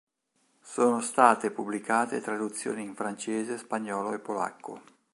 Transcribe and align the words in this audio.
Sono 0.63 0.99
state 0.99 1.51
pubblicate 1.51 2.21
traduzioni 2.21 2.81
in 2.81 2.95
francese, 2.95 3.59
spagnolo 3.59 4.13
e 4.13 4.19
polacco. 4.19 4.81